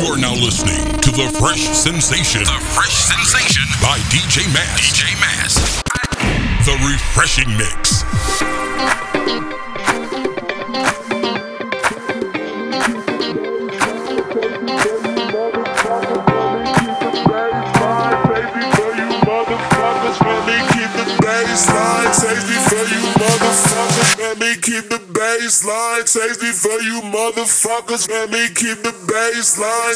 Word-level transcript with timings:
You 0.00 0.06
are 0.06 0.18
now 0.18 0.34
listening 0.34 0.82
to 1.02 1.10
The 1.12 1.30
Fresh 1.38 1.68
Sensation. 1.68 2.42
The 2.42 2.58
Fresh 2.74 2.94
Sensation 2.94 3.62
by 3.80 3.98
DJ 4.10 4.52
Mass. 4.52 4.80
DJ 4.80 5.14
Mass. 5.20 5.54
The 6.66 6.76
Refreshing 6.84 7.56
Mix. 7.56 8.02
keep 24.64 24.88
the 24.88 24.96
baseline. 24.96 26.10
Takes 26.10 26.42
me 26.42 26.50
for 26.50 26.80
you 26.80 27.02
motherfuckers. 27.02 28.08
Let 28.08 28.30
me 28.30 28.48
keep 28.48 28.82
the 28.82 28.92
baseline. 29.06 29.94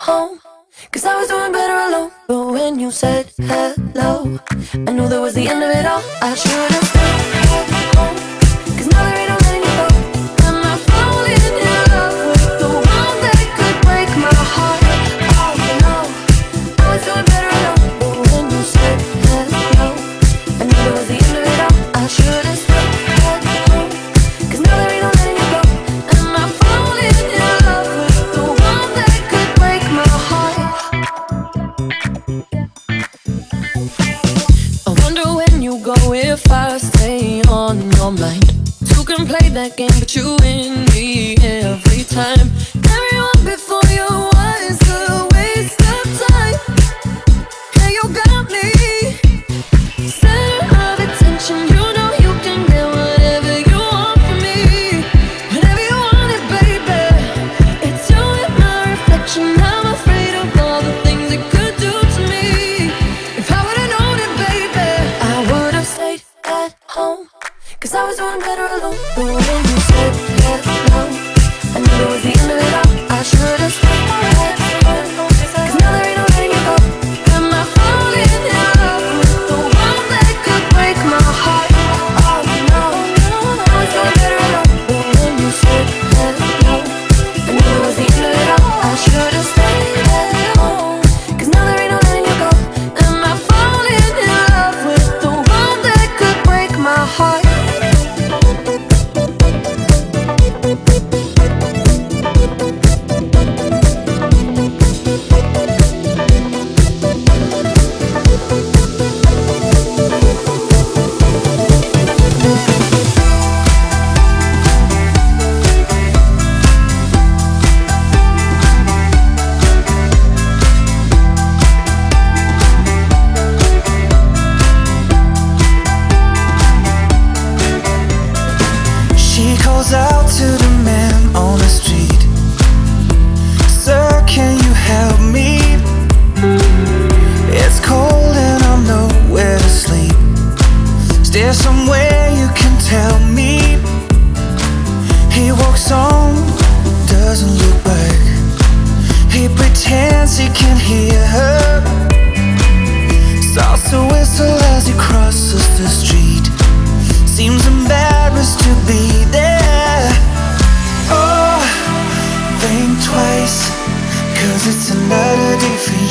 home. 0.00 0.40
Cause 0.90 1.04
I 1.04 1.16
was 1.16 1.28
doing 1.28 1.52
better 1.52 1.74
alone. 1.74 2.10
But 2.26 2.46
when 2.52 2.78
you 2.78 2.90
said 2.90 3.30
hello, 3.38 4.38
I 4.74 4.92
knew 4.92 5.08
that 5.08 5.20
was 5.20 5.34
the 5.34 5.48
end 5.48 5.62
of 5.62 5.70
it 5.70 5.86
all. 5.86 6.02
I 6.20 6.34
should've. 6.34 7.83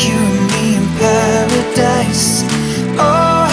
you 0.01 0.17
and 0.17 0.47
me 0.51 0.75
in 0.75 0.85
paradise. 0.97 2.43
Oh, 2.97 3.47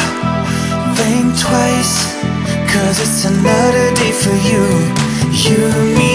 think 0.96 1.38
twice, 1.38 2.14
cause 2.72 2.98
it's 2.98 3.24
another 3.26 3.94
day 3.94 4.12
for 4.12 4.34
you, 4.48 4.64
you 5.32 5.66
and 5.66 5.98
me. 5.98 6.09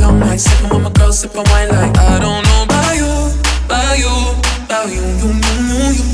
long 0.00 0.18
night. 0.18 0.40
Sipping 0.40 0.70
with 0.70 0.82
my 0.82 0.90
girl, 0.90 1.12
sipping 1.12 1.44
wine 1.50 1.68
like 1.68 1.96
I 1.98 2.18
don't 2.18 2.42
know 2.48 2.62
about 2.64 2.96
you, 2.96 3.10
about 3.66 3.98
you, 3.98 4.14
about 4.64 4.88
you, 4.88 5.02
you, 5.20 5.28
you, 5.28 5.60
you, 5.68 5.80
you. 5.98 6.06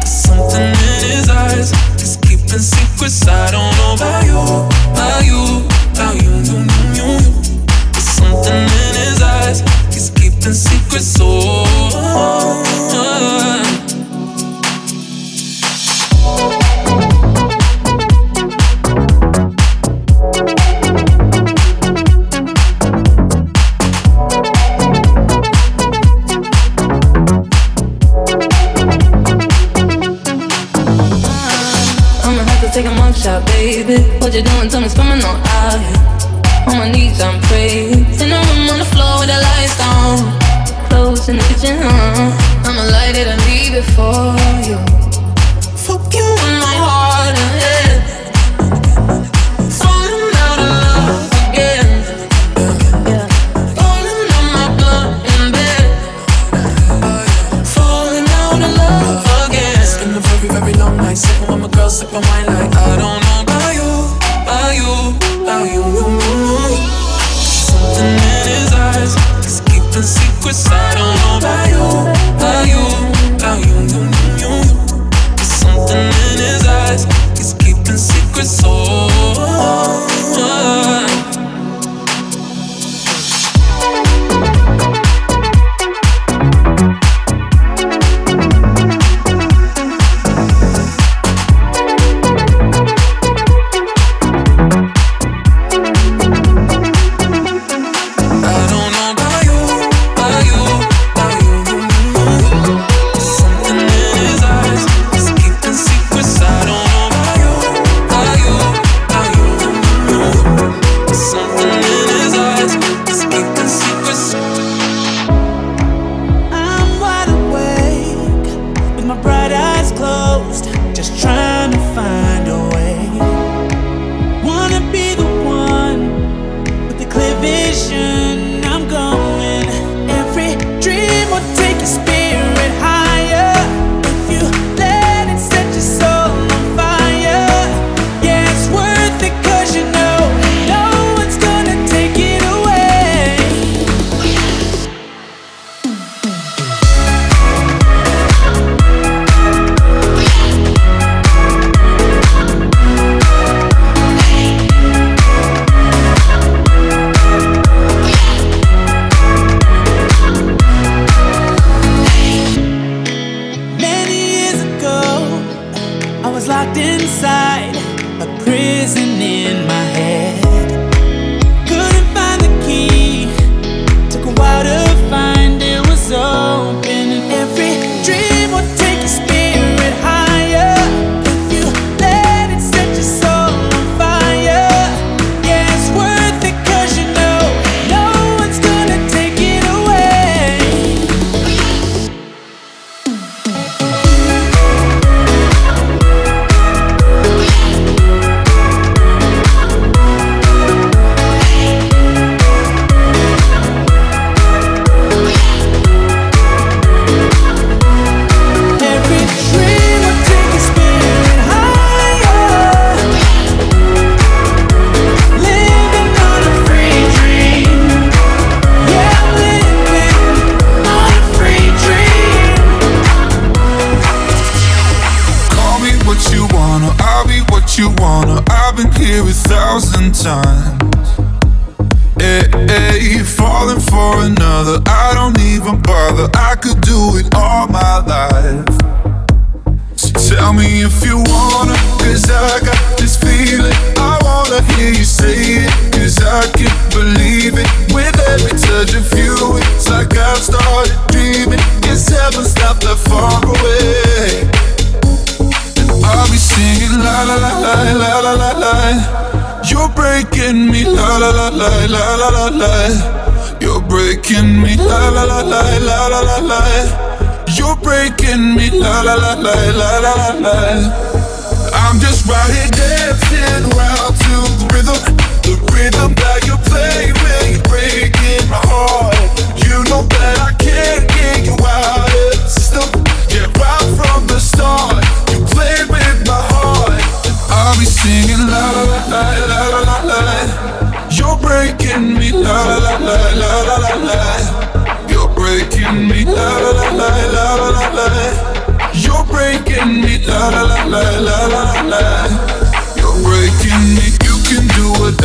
There's 0.00 0.08
something 0.08 0.62
in 0.62 1.10
his 1.10 1.28
eyes, 1.28 1.70
he's 2.00 2.16
keeping 2.16 2.58
secrets 2.58 3.26
I 3.26 3.50
don't. 3.50 3.73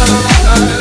la 0.00 0.54
la 0.56 0.74
la 0.74 0.79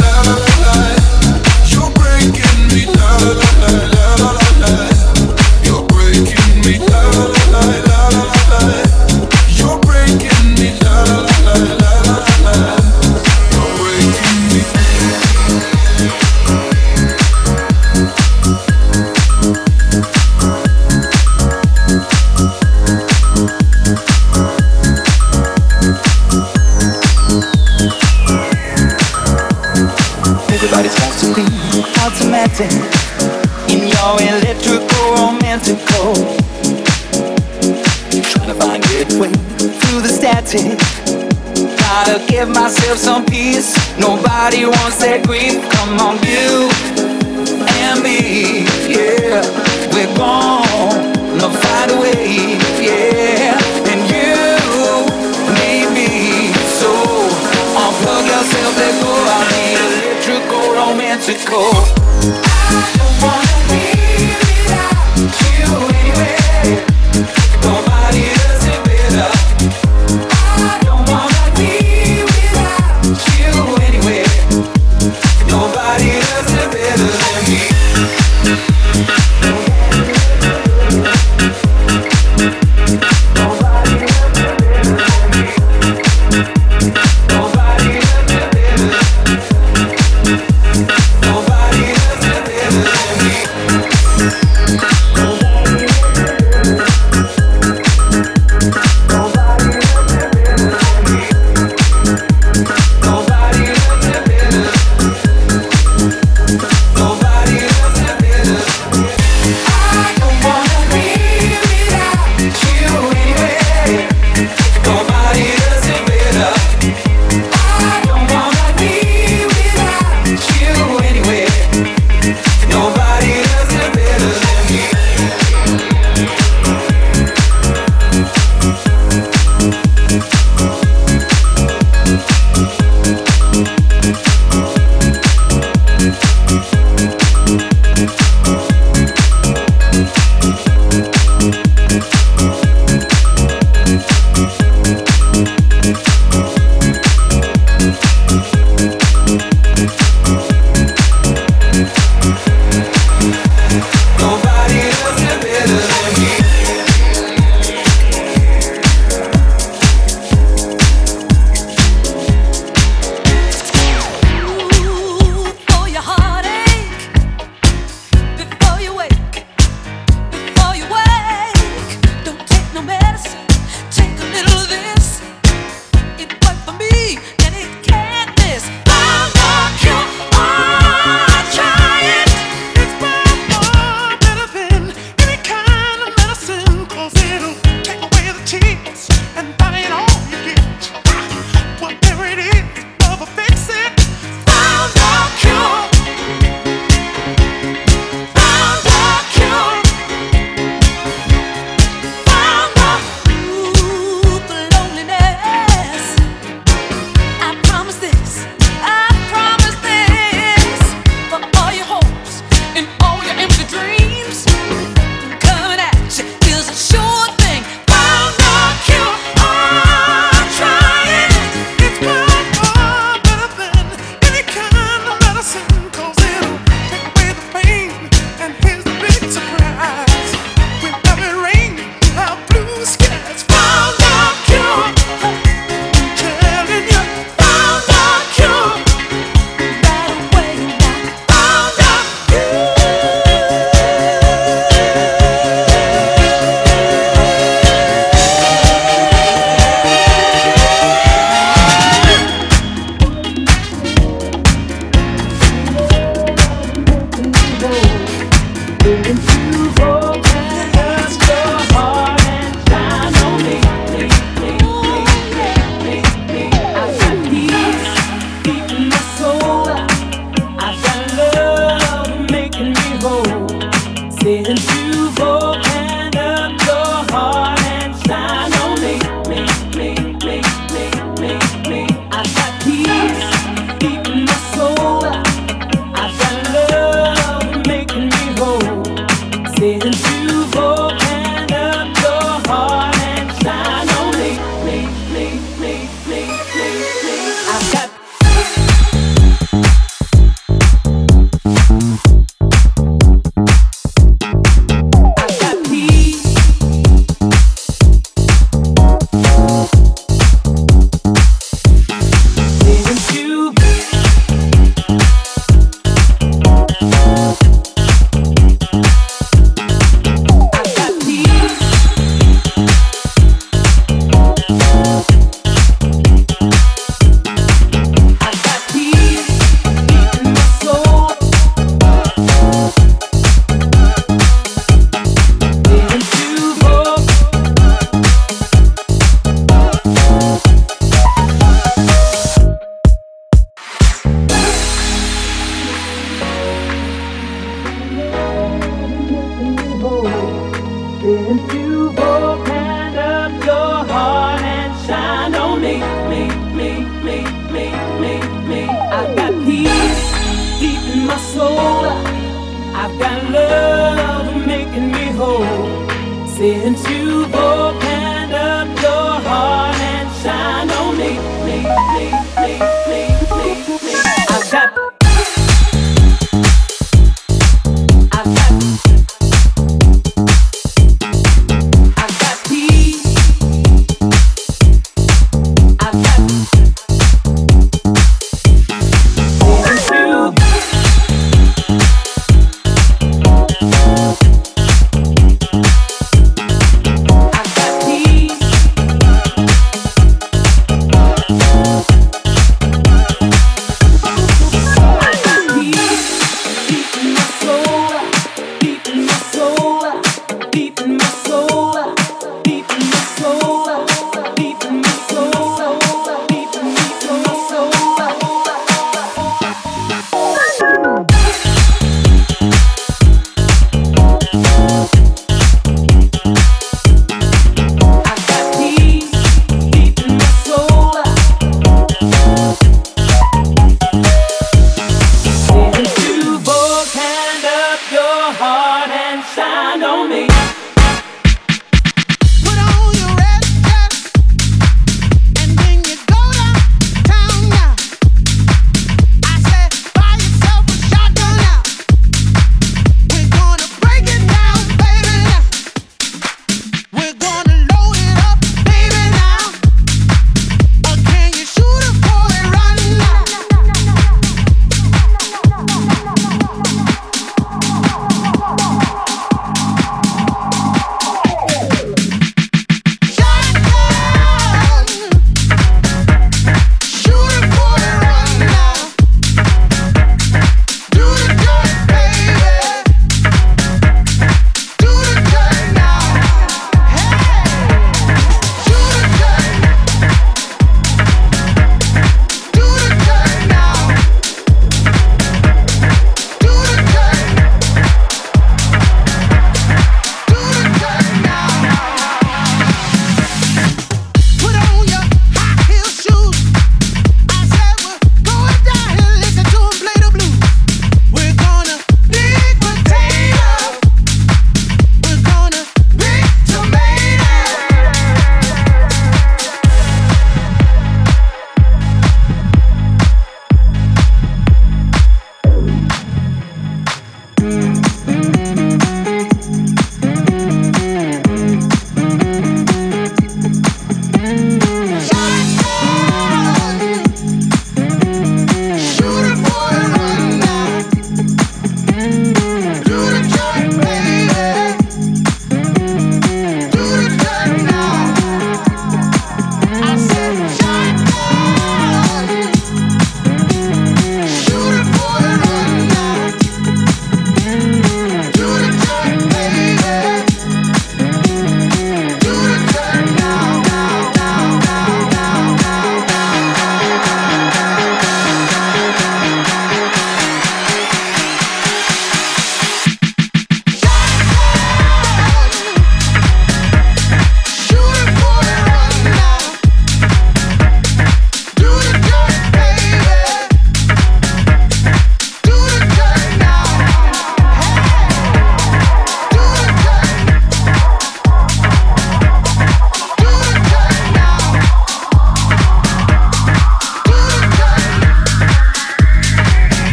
automatic 32.60 33.72
in 33.72 33.88
your 33.88 34.20
electrical 34.38 35.14
romantical. 35.16 36.14
Trying 38.24 38.49
to 38.49 38.55
find 38.55 38.84
your 38.86 39.20
way 39.20 39.32
through 39.32 40.01
the 40.01 40.10
static. 40.10 40.78
Gotta 41.78 42.26
give 42.28 42.49
myself 42.49 42.97
some 42.97 43.26
peace. 43.26 43.76
Nobody 43.97 44.66
wants 44.66 44.97
that 44.99 45.26
grief. 45.26 45.62
Come 45.72 45.99
on, 45.99 46.18
you 46.24 46.70
and 47.80 48.03
me, 48.03 48.66
yeah. 48.88 49.41
We're 49.93 50.14
gonna 50.18 51.49
find 51.49 51.91
a 51.91 51.99
way, 51.99 52.57
yeah. 52.82 52.89
magical. 61.20 61.60
I 61.72 62.99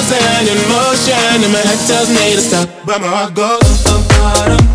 wheels 0.00 0.48
in 0.48 0.68
motion, 0.68 1.44
and 1.44 1.52
my 1.52 1.58
head 1.58 1.78
tells 1.86 2.08
me 2.08 2.34
to 2.34 2.40
stop, 2.40 2.68
but 2.86 3.00
my 3.00 3.08
heart 3.08 3.34
goes. 3.34 3.86
Up, 3.86 4.00
up, 4.20 4.60
up, 4.60 4.69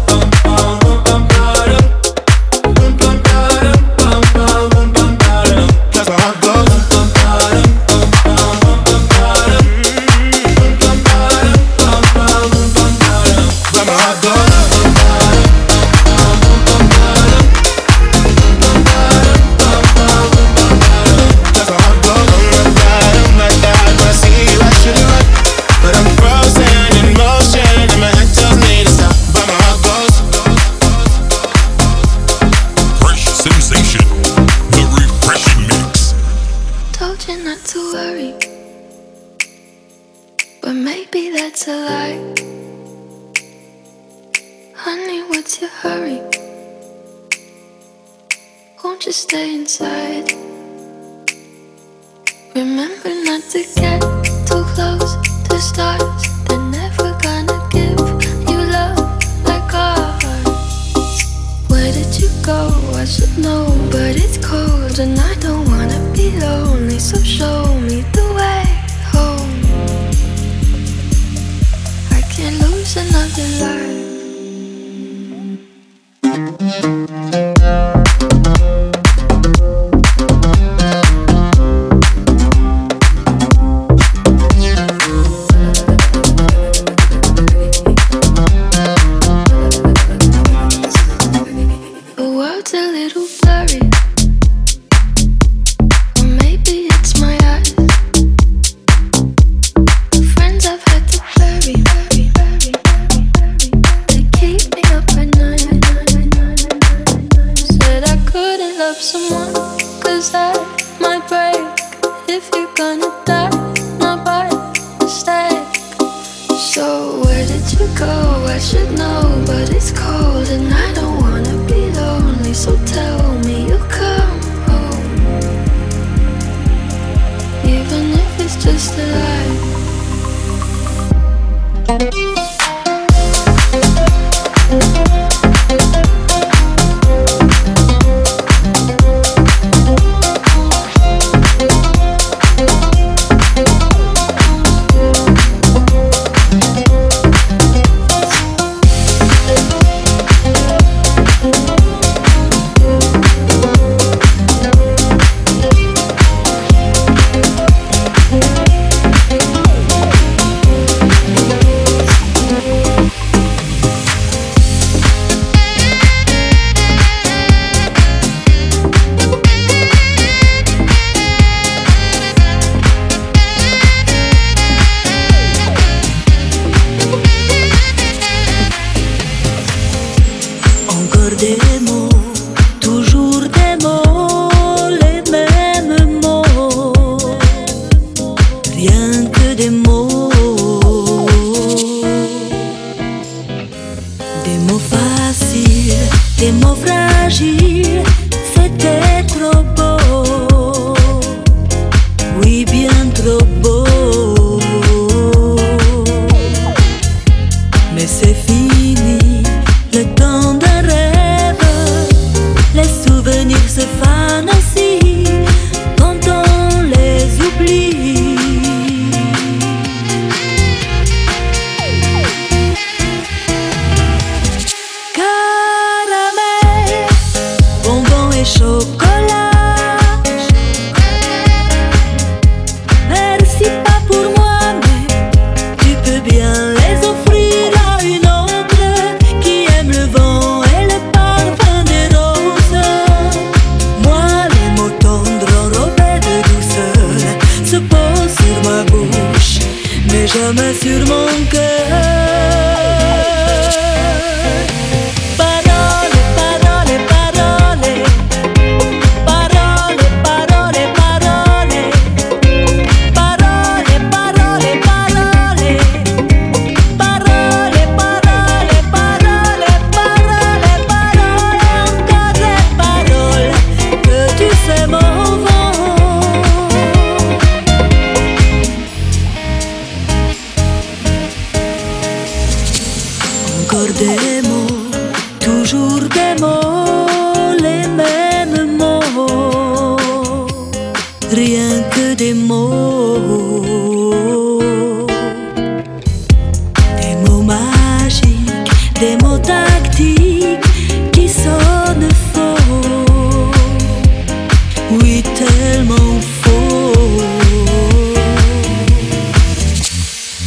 oui 305.02 305.24
tellement 305.42 306.20
faux. 306.42 306.94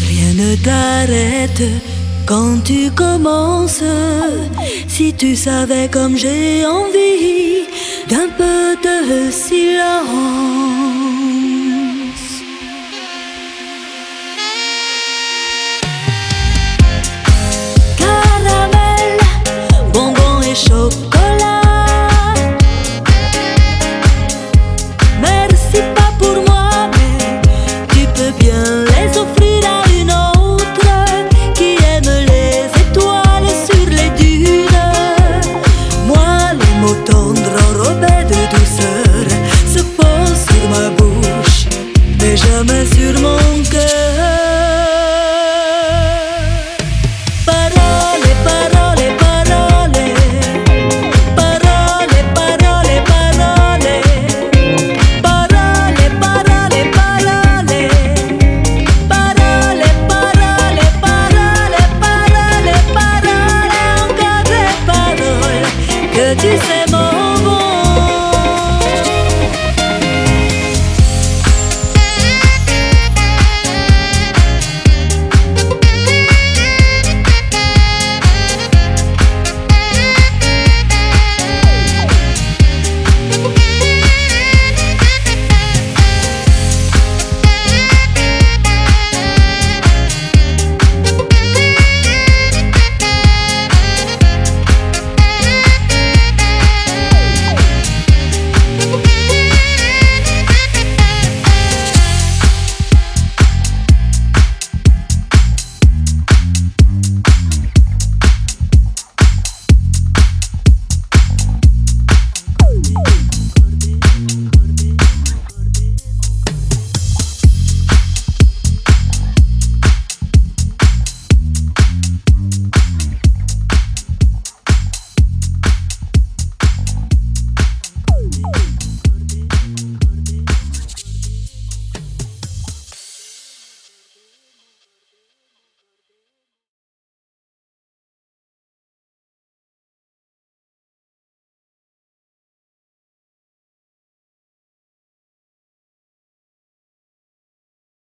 Rien 0.09 0.33
ne 0.35 0.57
t'arrête 0.57 1.63
quand 2.27 2.63
tu 2.65 2.91
commences. 2.91 3.85
Si 4.87 5.13
tu 5.15 5.37
savais 5.37 5.89
comme 5.89 6.17
j'ai 6.17 6.67
envie 6.67 7.67
d'un 8.09 8.29
peu 8.37 8.77
de 8.87 9.31
silence. 9.31 10.98